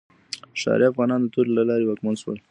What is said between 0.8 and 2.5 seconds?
افغانان د تورې له لارې واکمن شول.